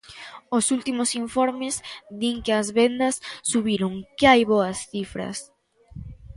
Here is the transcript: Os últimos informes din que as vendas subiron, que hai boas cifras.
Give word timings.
Os 0.57 0.65
últimos 0.77 1.09
informes 1.23 1.75
din 2.21 2.35
que 2.45 2.53
as 2.61 2.67
vendas 2.79 3.15
subiron, 3.51 3.93
que 4.17 4.25
hai 4.31 4.41
boas 4.53 4.77
cifras. 4.91 5.37